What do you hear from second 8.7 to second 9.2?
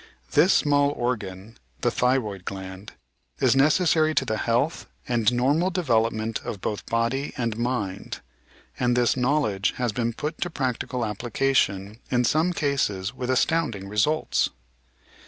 and this